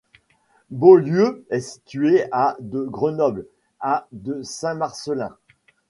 [0.71, 3.45] Beaulieu est situé à de Grenoble,
[3.79, 5.37] à de Saint-Marcellin.